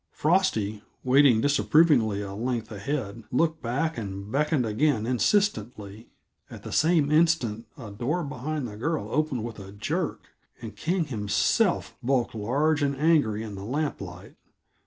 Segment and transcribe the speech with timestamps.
[0.09, 6.07] Frosty, waiting disapprovingly a length ahead, looked back and beckoned again insistently.
[6.49, 10.29] At the same instant a door behind the girl opened with a jerk,
[10.59, 14.33] and King himself bulked large and angry in the lamplight.